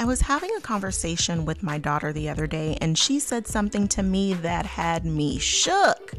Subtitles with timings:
[0.00, 3.86] I was having a conversation with my daughter the other day, and she said something
[3.88, 6.14] to me that had me shook.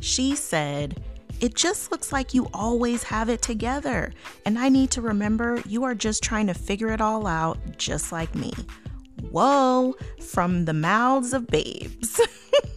[0.00, 1.04] She said,
[1.42, 4.14] It just looks like you always have it together,
[4.46, 8.10] and I need to remember you are just trying to figure it all out, just
[8.10, 8.54] like me.
[9.30, 12.18] Whoa, from the mouths of babes.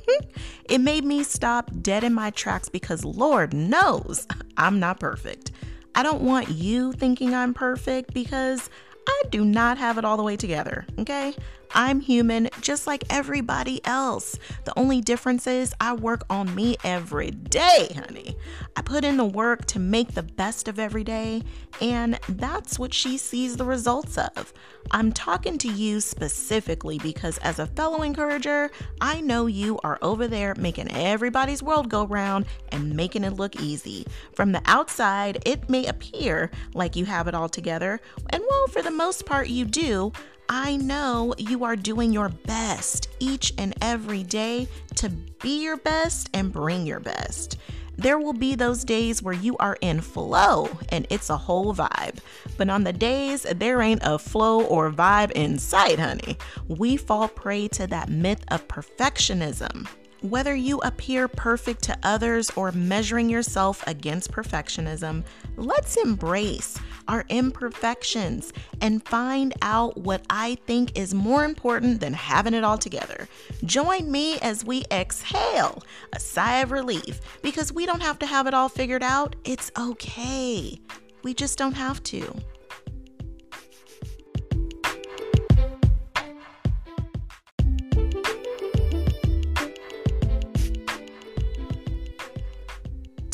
[0.70, 5.52] it made me stop dead in my tracks because Lord knows I'm not perfect.
[5.96, 8.70] I don't want you thinking I'm perfect because
[9.08, 11.34] I do not have it all the way together, okay?
[11.72, 14.38] I'm human just like everybody else.
[14.66, 18.38] The only difference is I work on me every day, honey.
[18.76, 21.44] I put in the work to make the best of every day,
[21.82, 24.54] and that's what she sees the results of.
[24.92, 30.28] I'm talking to you specifically because, as a fellow encourager, I know you are over
[30.28, 34.06] there making everybody's world go round and making it look easy.
[34.34, 38.00] From the outside, it may appear like you have it all together,
[38.32, 40.12] and well, for the most part, you do.
[40.52, 46.28] I know you are doing your best each and every day to be your best
[46.34, 47.58] and bring your best.
[47.98, 52.18] There will be those days where you are in flow and it's a whole vibe.
[52.58, 56.36] But on the days there ain't a flow or vibe in sight, honey,
[56.68, 59.88] we fall prey to that myth of perfectionism.
[60.22, 65.24] Whether you appear perfect to others or measuring yourself against perfectionism,
[65.56, 72.54] let's embrace our imperfections and find out what I think is more important than having
[72.54, 73.30] it all together.
[73.64, 78.46] Join me as we exhale a sigh of relief because we don't have to have
[78.46, 79.38] it all figured out.
[79.46, 80.82] It's okay.
[81.24, 82.36] We just don't have to.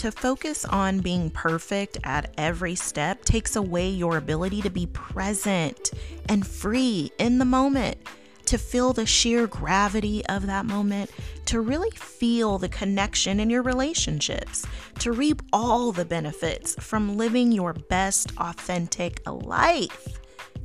[0.06, 5.89] To focus on being perfect at every step takes away your ability to be present
[6.30, 7.98] and free in the moment,
[8.45, 11.10] to feel the sheer gravity of that moment,
[11.45, 14.67] to really feel the connection in your relationships,
[14.99, 20.20] to reap all the benefits from living your best, authentic life.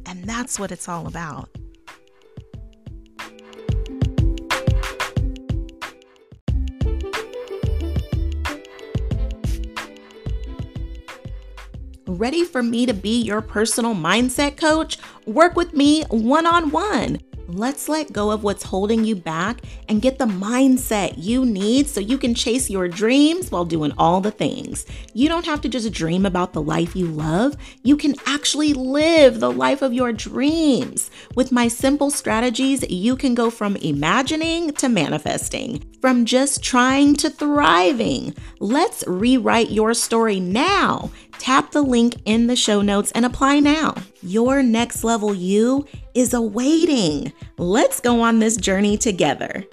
[0.04, 1.48] And that's what it's all about.
[12.20, 14.98] Ready for me to be your personal mindset coach?
[15.24, 17.18] Work with me one on one.
[17.48, 21.98] Let's let go of what's holding you back and get the mindset you need so
[21.98, 24.84] you can chase your dreams while doing all the things.
[25.14, 29.40] You don't have to just dream about the life you love, you can actually live
[29.40, 31.10] the life of your dreams.
[31.34, 37.30] With my simple strategies, you can go from imagining to manifesting, from just trying to
[37.30, 38.34] thriving.
[38.60, 41.10] Let's rewrite your story now.
[41.40, 43.94] Tap the link in the show notes and apply now.
[44.20, 47.32] Your next level you is awaiting.
[47.56, 49.64] Let's go on this journey together.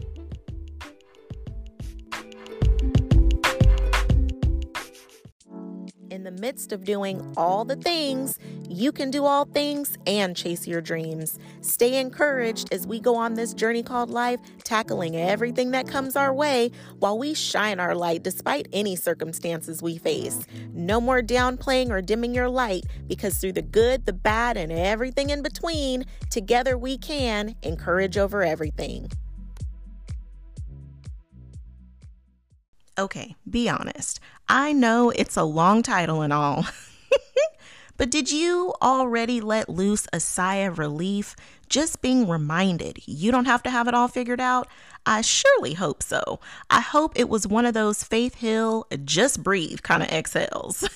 [6.27, 10.81] The midst of doing all the things, you can do all things and chase your
[10.81, 11.39] dreams.
[11.61, 16.33] Stay encouraged as we go on this journey called life, tackling everything that comes our
[16.33, 20.45] way while we shine our light despite any circumstances we face.
[20.73, 25.29] No more downplaying or dimming your light because through the good, the bad, and everything
[25.29, 29.09] in between, together we can encourage over everything.
[32.99, 34.19] Okay, be honest.
[34.49, 36.65] I know it's a long title and all.
[37.97, 41.35] but did you already let loose a sigh of relief
[41.69, 44.67] just being reminded you don't have to have it all figured out?
[45.05, 46.39] I surely hope so.
[46.69, 50.87] I hope it was one of those Faith Hill just breathe kind of exhales.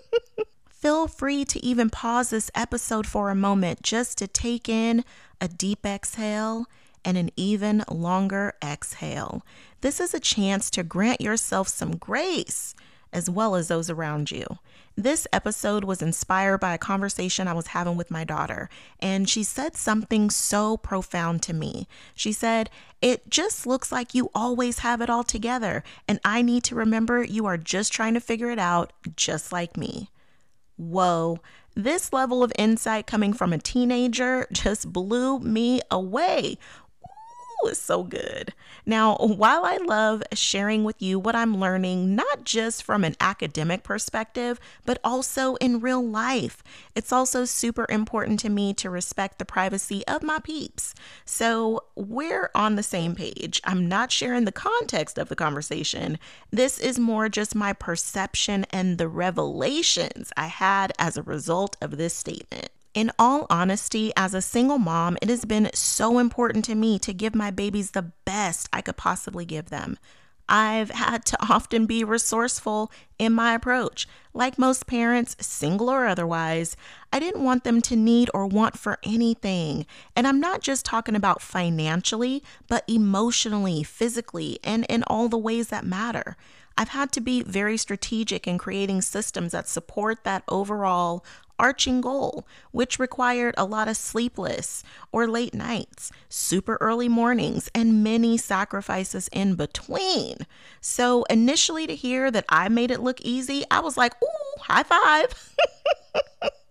[0.68, 5.04] Feel free to even pause this episode for a moment just to take in
[5.40, 6.66] a deep exhale
[7.04, 9.44] and an even longer exhale.
[9.80, 12.74] This is a chance to grant yourself some grace
[13.14, 14.44] as well as those around you.
[14.96, 18.68] This episode was inspired by a conversation I was having with my daughter,
[19.00, 21.88] and she said something so profound to me.
[22.14, 22.70] She said,
[23.00, 27.22] It just looks like you always have it all together, and I need to remember
[27.22, 30.10] you are just trying to figure it out, just like me.
[30.76, 31.38] Whoa,
[31.76, 36.58] this level of insight coming from a teenager just blew me away
[37.66, 38.52] is so good.
[38.86, 43.82] Now, while I love sharing with you what I'm learning, not just from an academic
[43.82, 46.62] perspective, but also in real life,
[46.94, 50.94] it's also super important to me to respect the privacy of my peeps.
[51.24, 53.60] So we're on the same page.
[53.64, 56.18] I'm not sharing the context of the conversation.
[56.50, 61.96] This is more just my perception and the revelations I had as a result of
[61.96, 62.70] this statement.
[62.94, 67.12] In all honesty, as a single mom, it has been so important to me to
[67.12, 69.98] give my babies the best I could possibly give them.
[70.48, 74.06] I've had to often be resourceful in my approach.
[74.32, 76.76] Like most parents, single or otherwise,
[77.12, 79.86] I didn't want them to need or want for anything.
[80.14, 85.68] And I'm not just talking about financially, but emotionally, physically, and in all the ways
[85.68, 86.36] that matter.
[86.76, 91.24] I've had to be very strategic in creating systems that support that overall
[91.58, 98.02] arching goal, which required a lot of sleepless or late nights, super early mornings, and
[98.04, 100.38] many sacrifices in between.
[100.80, 104.82] So, initially, to hear that I made it look easy, I was like, ooh, high
[104.82, 105.54] five.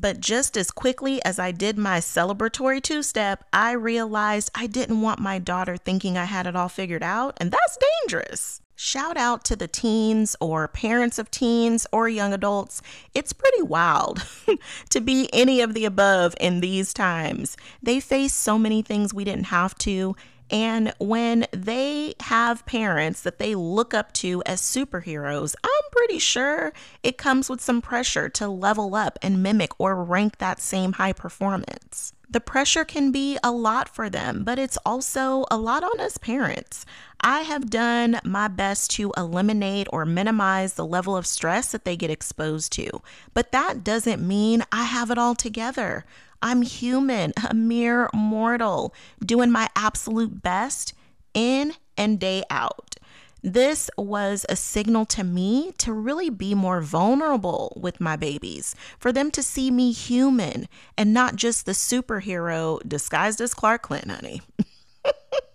[0.00, 5.02] But just as quickly as I did my celebratory two step, I realized I didn't
[5.02, 8.62] want my daughter thinking I had it all figured out, and that's dangerous.
[8.74, 12.80] Shout out to the teens or parents of teens or young adults.
[13.12, 14.24] It's pretty wild
[14.88, 17.58] to be any of the above in these times.
[17.82, 20.16] They face so many things we didn't have to,
[20.50, 26.72] and when they have parents that they look up to as superheroes, I'm pretty sure
[27.02, 31.12] it comes with some pressure to level up and mimic or rank that same high
[31.12, 32.12] performance.
[32.28, 36.16] The pressure can be a lot for them, but it's also a lot on us
[36.16, 36.86] parents.
[37.20, 41.96] I have done my best to eliminate or minimize the level of stress that they
[41.96, 43.02] get exposed to,
[43.34, 46.04] but that doesn't mean I have it all together.
[46.42, 48.94] I'm human, a mere mortal,
[49.24, 50.94] doing my absolute best
[51.34, 52.96] in and day out.
[53.42, 59.12] This was a signal to me to really be more vulnerable with my babies, for
[59.12, 64.42] them to see me human and not just the superhero disguised as Clark Kent, honey.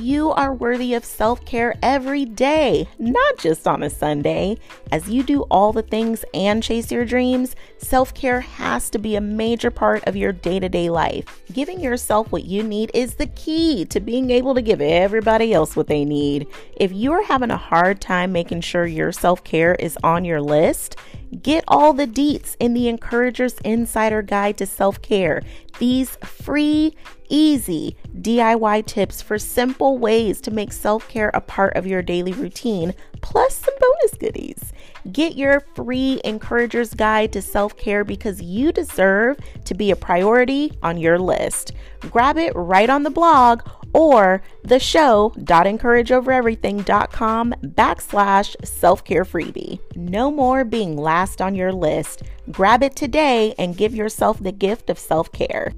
[0.00, 4.56] You are worthy of self care every day, not just on a Sunday.
[4.92, 9.16] As you do all the things and chase your dreams, self care has to be
[9.16, 11.42] a major part of your day to day life.
[11.52, 15.74] Giving yourself what you need is the key to being able to give everybody else
[15.74, 16.46] what they need.
[16.76, 20.40] If you are having a hard time making sure your self care is on your
[20.40, 20.96] list,
[21.42, 25.42] Get all the deets in the Encourager's Insider Guide to Self Care.
[25.78, 26.96] These free,
[27.28, 32.32] easy DIY tips for simple ways to make self care a part of your daily
[32.32, 34.72] routine, plus some bonus goodies.
[35.12, 40.72] Get your free Encourager's Guide to Self Care because you deserve to be a priority
[40.82, 41.72] on your list.
[42.00, 49.80] Grab it right on the blog or the show show.encourageovereverything.com backslash self-care freebie.
[49.96, 52.22] No more being last on your list.
[52.50, 55.72] Grab it today and give yourself the gift of self-care.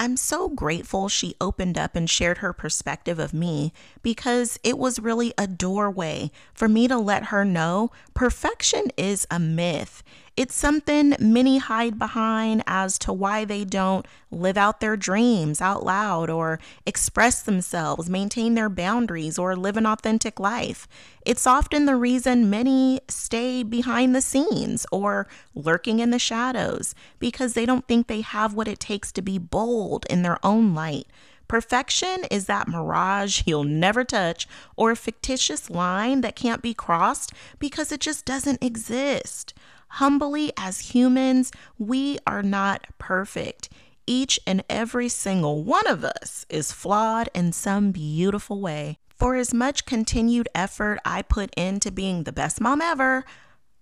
[0.00, 5.00] I'm so grateful she opened up and shared her perspective of me because it was
[5.00, 10.04] really a doorway for me to let her know perfection is a myth.
[10.38, 15.84] It's something many hide behind as to why they don't live out their dreams out
[15.84, 20.86] loud or express themselves, maintain their boundaries, or live an authentic life.
[21.26, 25.26] It's often the reason many stay behind the scenes or
[25.56, 29.38] lurking in the shadows because they don't think they have what it takes to be
[29.38, 31.08] bold in their own light.
[31.48, 34.46] Perfection is that mirage you'll never touch
[34.76, 39.52] or a fictitious line that can't be crossed because it just doesn't exist.
[39.88, 43.68] Humbly, as humans, we are not perfect.
[44.06, 48.98] Each and every single one of us is flawed in some beautiful way.
[49.18, 53.24] For as much continued effort I put into being the best mom ever,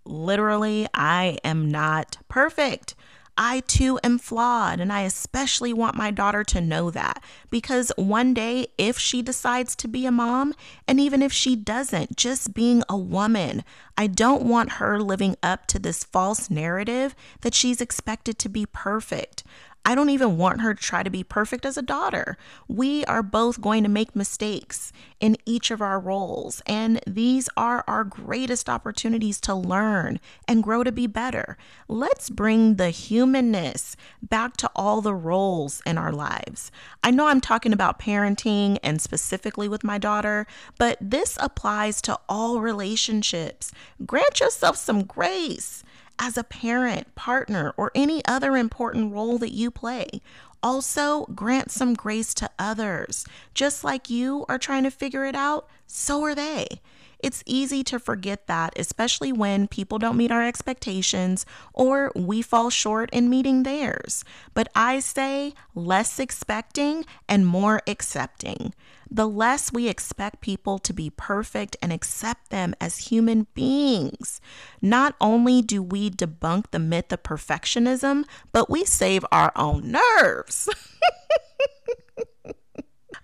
[0.04, 2.94] literally, I am not perfect.
[3.38, 8.32] I too am flawed, and I especially want my daughter to know that because one
[8.32, 10.54] day, if she decides to be a mom,
[10.88, 13.62] and even if she doesn't, just being a woman,
[13.98, 18.66] I don't want her living up to this false narrative that she's expected to be
[18.66, 19.44] perfect.
[19.86, 22.36] I don't even want her to try to be perfect as a daughter.
[22.66, 27.84] We are both going to make mistakes in each of our roles, and these are
[27.86, 31.56] our greatest opportunities to learn and grow to be better.
[31.86, 36.72] Let's bring the humanness back to all the roles in our lives.
[37.04, 42.18] I know I'm talking about parenting and specifically with my daughter, but this applies to
[42.28, 43.70] all relationships.
[44.04, 45.84] Grant yourself some grace
[46.18, 50.20] as a parent, partner, or any other important role that you play.
[50.62, 53.24] Also, grant some grace to others.
[53.54, 56.80] Just like you are trying to figure it out, so are they.
[57.18, 62.70] It's easy to forget that, especially when people don't meet our expectations or we fall
[62.70, 64.24] short in meeting theirs.
[64.54, 68.74] But I say less expecting and more accepting.
[69.10, 74.40] The less we expect people to be perfect and accept them as human beings.
[74.82, 80.68] Not only do we debunk the myth of perfectionism, but we save our own nerves.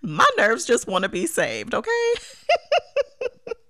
[0.03, 2.13] My nerves just want to be saved, okay?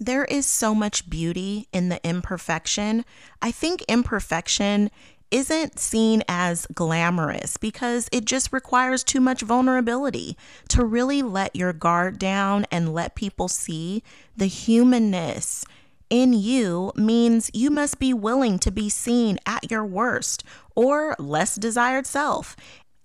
[0.00, 3.04] there is so much beauty in the imperfection.
[3.42, 4.90] I think imperfection
[5.30, 10.36] isn't seen as glamorous because it just requires too much vulnerability
[10.68, 14.02] to really let your guard down and let people see
[14.36, 15.64] the humanness
[16.08, 20.42] in you means you must be willing to be seen at your worst
[20.74, 22.56] or less desired self.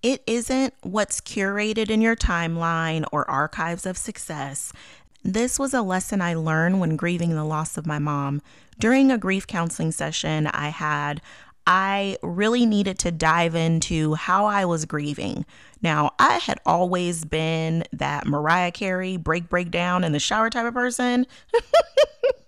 [0.02, 4.74] It isn't what's curated in your timeline or archives of success.
[5.26, 8.44] This was a lesson I learned when grieving the loss of my mom.
[8.78, 11.20] During a grief counseling session I had,
[11.66, 15.44] I really needed to dive into how I was grieving.
[15.82, 20.68] Now, I had always been that Mariah Carey break, break down in the shower type
[20.68, 21.26] of person.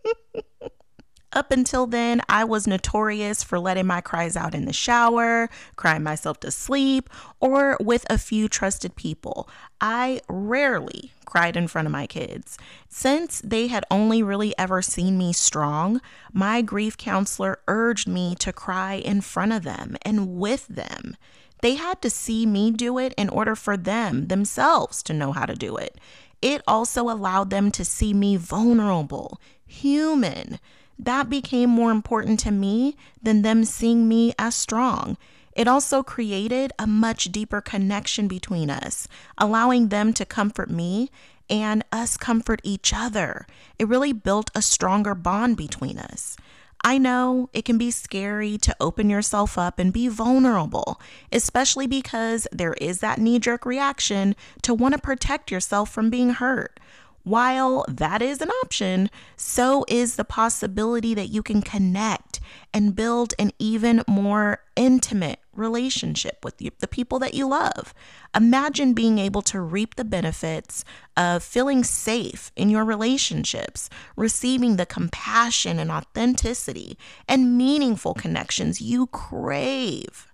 [1.37, 6.01] Up until then, I was notorious for letting my cries out in the shower, crying
[6.01, 9.47] myself to sleep, or with a few trusted people.
[9.79, 12.57] I rarely cried in front of my kids.
[12.89, 16.01] Since they had only really ever seen me strong,
[16.33, 21.15] my grief counselor urged me to cry in front of them and with them.
[21.61, 25.45] They had to see me do it in order for them themselves to know how
[25.45, 25.99] to do it.
[26.41, 30.59] It also allowed them to see me vulnerable, human
[30.99, 35.17] that became more important to me than them seeing me as strong.
[35.53, 41.09] It also created a much deeper connection between us, allowing them to comfort me
[41.49, 43.47] and us comfort each other.
[43.79, 46.37] It really built a stronger bond between us.
[46.83, 51.01] I know it can be scary to open yourself up and be vulnerable,
[51.31, 56.29] especially because there is that knee jerk reaction to want to protect yourself from being
[56.29, 56.79] hurt.
[57.27, 62.39] While that is an option, so is the possibility that you can connect
[62.73, 67.93] and build an even more intimate relationship with the people that you love.
[68.33, 70.85] Imagine being able to reap the benefits
[71.17, 79.05] of feeling safe in your relationships, receiving the compassion and authenticity and meaningful connections you
[79.07, 80.27] crave.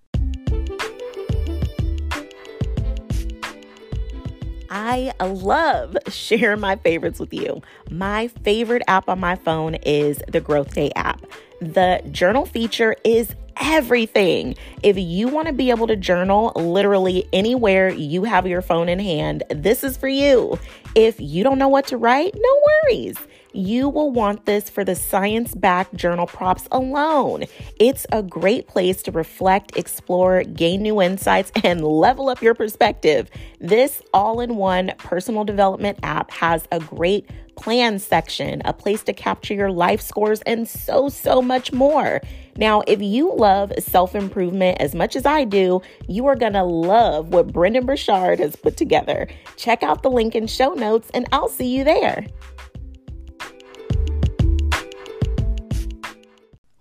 [4.75, 7.61] I love sharing my favorites with you.
[7.91, 11.23] My favorite app on my phone is the Growth Day app.
[11.61, 14.55] The journal feature is everything.
[14.81, 18.97] If you want to be able to journal literally anywhere you have your phone in
[18.97, 20.57] hand, this is for you.
[20.95, 23.19] If you don't know what to write, no worries
[23.53, 27.45] you will want this for the science backed journal props alone.
[27.79, 33.29] It's a great place to reflect, explore, gain new insights, and level up your perspective.
[33.59, 39.13] This all in one personal development app has a great plan section, a place to
[39.13, 42.21] capture your life scores, and so, so much more.
[42.55, 46.63] Now, if you love self improvement as much as I do, you are going to
[46.63, 49.27] love what Brendon Burchard has put together.
[49.55, 52.27] Check out the link in show notes, and I'll see you there.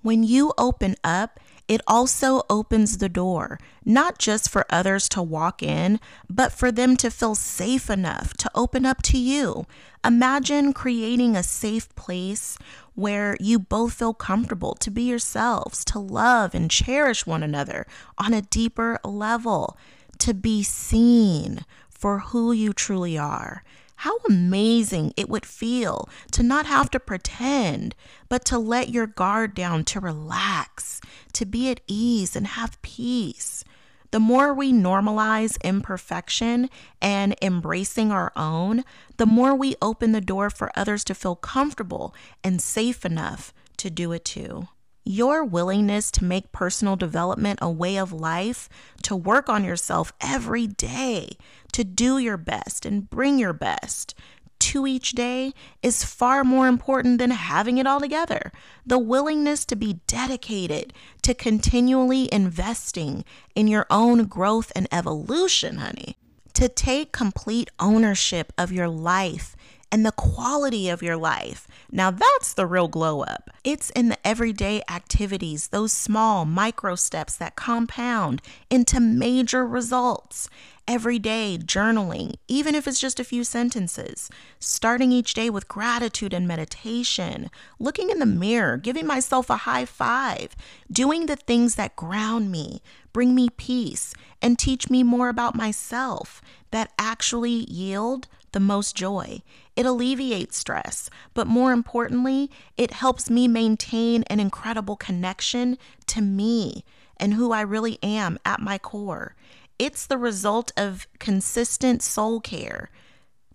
[0.03, 5.63] When you open up, it also opens the door, not just for others to walk
[5.63, 9.65] in, but for them to feel safe enough to open up to you.
[10.05, 12.59] Imagine creating a safe place
[12.95, 17.87] where you both feel comfortable to be yourselves, to love and cherish one another
[18.19, 19.79] on a deeper level,
[20.19, 23.63] to be seen for who you truly are.
[23.97, 27.95] How amazing it would feel to not have to pretend,
[28.29, 31.01] but to let your guard down, to relax,
[31.35, 33.65] to be at ease and have peace.
[34.11, 36.69] The more we normalize imperfection
[37.01, 38.85] and embracing our own,
[39.17, 43.89] the more we open the door for others to feel comfortable and safe enough to
[43.89, 44.69] do it too.
[45.05, 48.69] Your willingness to make personal development a way of life,
[49.03, 51.37] to work on yourself every day,
[51.73, 54.15] to do your best and bring your best
[54.63, 58.53] to each day is far more important than having it all together.
[58.87, 60.93] The willingness to be dedicated
[61.23, 63.25] to continually investing
[63.57, 66.17] in your own growth and evolution, honey.
[66.55, 69.57] To take complete ownership of your life
[69.93, 71.69] and the quality of your life.
[71.91, 73.51] Now, that's the real glow up.
[73.63, 80.49] It's in the everyday activities, those small micro steps that compound into major results.
[80.89, 86.33] every day journaling, even if it's just a few sentences, starting each day with gratitude
[86.35, 90.55] and meditation, looking in the mirror, giving myself a high five,
[90.91, 92.83] doing the things that ground me,
[93.13, 99.43] bring me peace, and teach me more about myself that actually yield the most joy.
[99.77, 106.85] It alleviates stress, but more importantly, it helps me maintain an incredible connection to me
[107.17, 109.35] and who I really am at my core.
[109.79, 112.91] It's the result of consistent soul care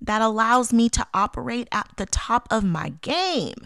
[0.01, 3.66] that allows me to operate at the top of my game.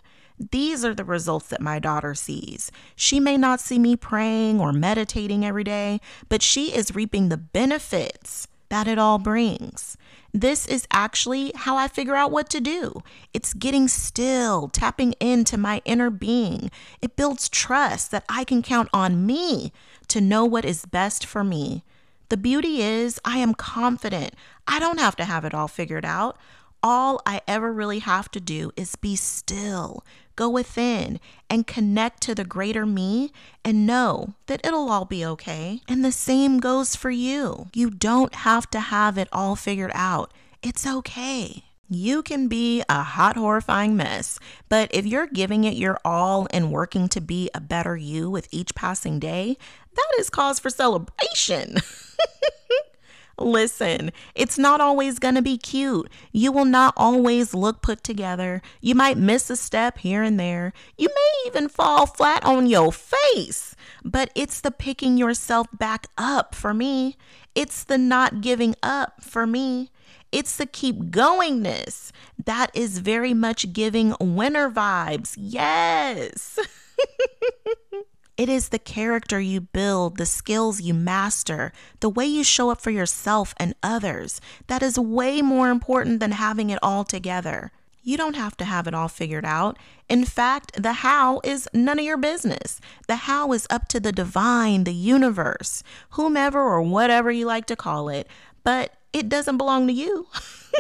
[0.49, 2.71] These are the results that my daughter sees.
[2.95, 7.37] She may not see me praying or meditating every day, but she is reaping the
[7.37, 9.97] benefits that it all brings.
[10.33, 13.03] This is actually how I figure out what to do.
[13.33, 16.71] It's getting still, tapping into my inner being.
[17.01, 19.73] It builds trust that I can count on me
[20.07, 21.83] to know what is best for me.
[22.29, 24.35] The beauty is, I am confident.
[24.65, 26.37] I don't have to have it all figured out.
[26.83, 30.03] All I ever really have to do is be still,
[30.35, 31.19] go within,
[31.49, 33.31] and connect to the greater me
[33.63, 35.81] and know that it'll all be okay.
[35.87, 37.67] And the same goes for you.
[37.73, 40.33] You don't have to have it all figured out.
[40.63, 41.65] It's okay.
[41.87, 46.71] You can be a hot, horrifying mess, but if you're giving it your all and
[46.71, 49.57] working to be a better you with each passing day,
[49.93, 51.75] that is cause for celebration.
[53.41, 56.09] Listen, it's not always going to be cute.
[56.31, 58.61] You will not always look put together.
[58.79, 60.73] You might miss a step here and there.
[60.97, 63.75] You may even fall flat on your face.
[64.03, 67.17] But it's the picking yourself back up for me.
[67.55, 69.91] It's the not giving up for me.
[70.31, 72.11] It's the keep goingness
[72.45, 75.35] that is very much giving winner vibes.
[75.37, 76.57] Yes.
[78.41, 82.81] It is the character you build, the skills you master, the way you show up
[82.81, 87.71] for yourself and others that is way more important than having it all together.
[88.01, 89.77] You don't have to have it all figured out.
[90.09, 92.81] In fact, the how is none of your business.
[93.07, 95.83] The how is up to the divine, the universe,
[96.17, 98.27] whomever or whatever you like to call it,
[98.63, 100.25] but it doesn't belong to you.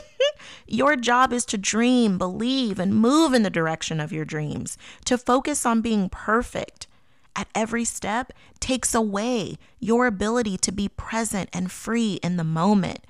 [0.67, 5.15] your job is to dream, believe, and move in the direction of your dreams, to
[5.15, 6.87] focus on being perfect
[7.35, 13.05] at every step takes away your ability to be present and free in the moment,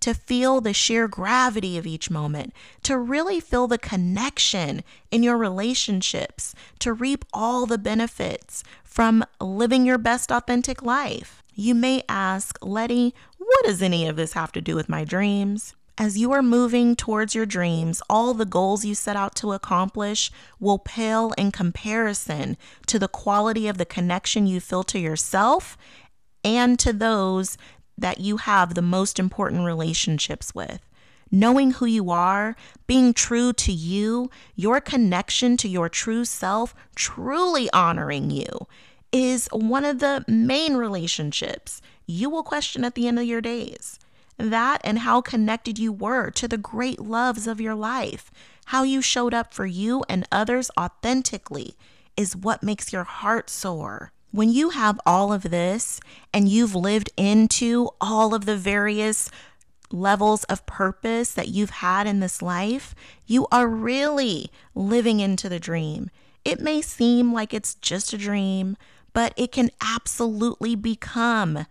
[0.00, 5.38] to feel the sheer gravity of each moment, to really feel the connection in your
[5.38, 11.42] relationships, to reap all the benefits from living your best authentic life.
[11.54, 15.74] You may ask, Letty, what does any of this have to do with my dreams?
[15.98, 20.30] As you are moving towards your dreams, all the goals you set out to accomplish
[20.58, 25.76] will pale in comparison to the quality of the connection you feel to yourself
[26.42, 27.58] and to those
[27.98, 30.80] that you have the most important relationships with.
[31.30, 37.70] Knowing who you are, being true to you, your connection to your true self, truly
[37.72, 38.66] honoring you,
[39.12, 43.98] is one of the main relationships you will question at the end of your days
[44.38, 48.30] that and how connected you were to the great loves of your life.
[48.66, 51.76] How you showed up for you and others authentically
[52.16, 54.12] is what makes your heart soar.
[54.30, 56.00] When you have all of this
[56.32, 59.30] and you've lived into all of the various
[59.90, 62.94] levels of purpose that you've had in this life,
[63.26, 66.10] you are really living into the dream.
[66.44, 68.76] It may seem like it's just a dream,
[69.12, 71.66] but it can absolutely become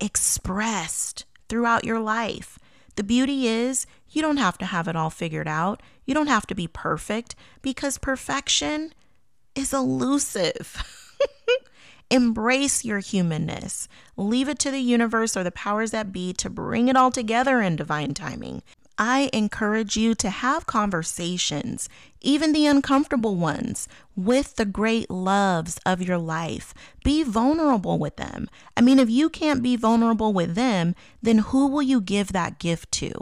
[0.00, 2.58] expressed throughout your life.
[2.96, 5.82] The beauty is, you don't have to have it all figured out.
[6.04, 8.92] You don't have to be perfect because perfection
[9.54, 10.82] is elusive.
[12.10, 13.86] Embrace your humanness.
[14.16, 17.60] Leave it to the universe or the powers that be to bring it all together
[17.60, 18.62] in divine timing.
[18.98, 21.88] I encourage you to have conversations,
[22.20, 26.74] even the uncomfortable ones, with the great loves of your life.
[27.04, 28.50] Be vulnerable with them.
[28.76, 32.58] I mean, if you can't be vulnerable with them, then who will you give that
[32.58, 33.12] gift to?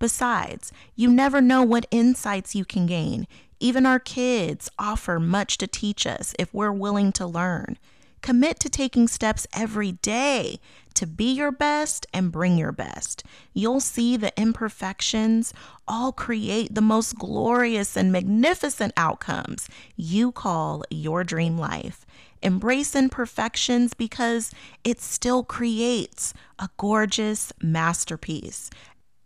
[0.00, 3.28] Besides, you never know what insights you can gain.
[3.60, 7.78] Even our kids offer much to teach us if we're willing to learn.
[8.20, 10.58] Commit to taking steps every day
[11.00, 13.24] to be your best and bring your best.
[13.54, 15.54] You'll see the imperfections
[15.88, 22.04] all create the most glorious and magnificent outcomes you call your dream life.
[22.42, 24.50] Embrace imperfections because
[24.84, 28.68] it still creates a gorgeous masterpiece.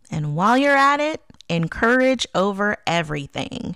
[0.09, 3.75] And while you're at it, encourage over everything.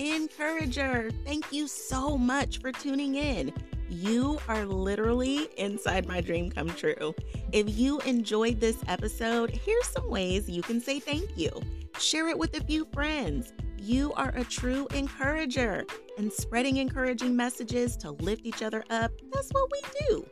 [0.00, 3.52] Encourager, thank you so much for tuning in.
[3.90, 7.14] You are literally inside my dream come true.
[7.52, 11.50] If you enjoyed this episode, here's some ways you can say thank you.
[11.98, 13.52] Share it with a few friends.
[13.76, 15.84] You are a true encourager,
[16.16, 20.26] and spreading encouraging messages to lift each other up, that's what we do.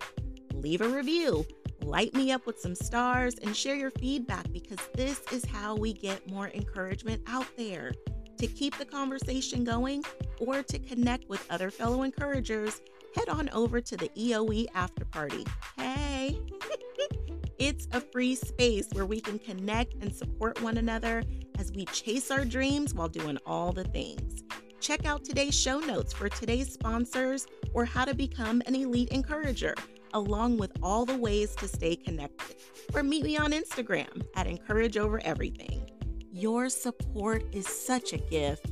[0.54, 1.44] Leave a review,
[1.82, 5.92] light me up with some stars, and share your feedback because this is how we
[5.92, 7.92] get more encouragement out there.
[8.38, 10.04] To keep the conversation going
[10.38, 12.80] or to connect with other fellow encouragers,
[13.16, 15.44] head on over to the EOE After Party.
[15.76, 16.40] Hey!
[17.58, 21.24] it's a free space where we can connect and support one another
[21.58, 24.44] as we chase our dreams while doing all the things.
[24.78, 29.74] Check out today's show notes for today's sponsors or how to become an elite encourager,
[30.14, 32.54] along with all the ways to stay connected.
[32.94, 35.97] Or meet me on Instagram at Encourage Over Everything.
[36.38, 38.66] Your support is such a gift.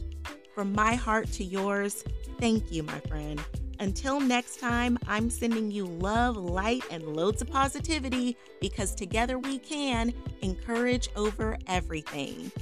[0.55, 2.05] From my heart to yours,
[2.39, 3.43] thank you, my friend.
[3.81, 9.59] Until next time, I'm sending you love, light, and loads of positivity because together we
[9.59, 12.53] can encourage over everything.